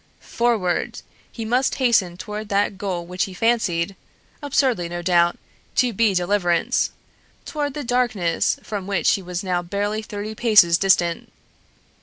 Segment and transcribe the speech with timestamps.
[0.33, 0.99] Forward!
[1.31, 3.95] He must hasten toward that goal which he fancied
[4.41, 5.37] (absurdly, no doubt)
[5.75, 6.89] to be deliverance,
[7.45, 11.31] toward the darkness from which he was now barely thirty paces distant.